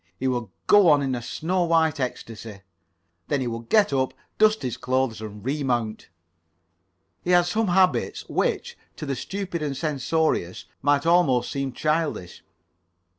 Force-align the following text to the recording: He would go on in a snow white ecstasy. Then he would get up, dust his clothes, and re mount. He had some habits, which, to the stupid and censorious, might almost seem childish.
He 0.17 0.27
would 0.27 0.47
go 0.65 0.89
on 0.89 1.03
in 1.03 1.13
a 1.13 1.21
snow 1.21 1.63
white 1.65 1.99
ecstasy. 1.99 2.61
Then 3.27 3.39
he 3.39 3.45
would 3.45 3.69
get 3.69 3.93
up, 3.93 4.15
dust 4.39 4.63
his 4.63 4.75
clothes, 4.75 5.21
and 5.21 5.45
re 5.45 5.61
mount. 5.63 6.09
He 7.21 7.29
had 7.29 7.45
some 7.45 7.67
habits, 7.67 8.27
which, 8.27 8.75
to 8.95 9.05
the 9.05 9.15
stupid 9.15 9.61
and 9.61 9.77
censorious, 9.77 10.65
might 10.81 11.05
almost 11.05 11.51
seem 11.51 11.71
childish. 11.71 12.41